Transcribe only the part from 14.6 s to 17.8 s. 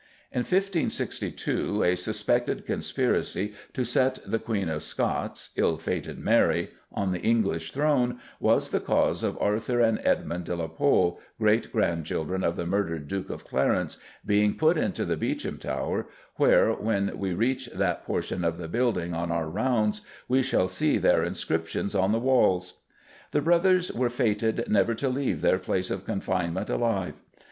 into the Beauchamp Tower, where, when we reach